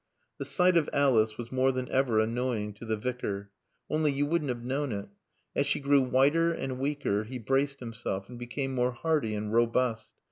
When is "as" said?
5.55-5.67